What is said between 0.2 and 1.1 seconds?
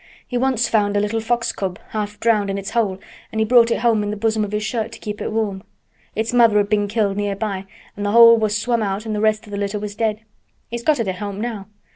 He once found a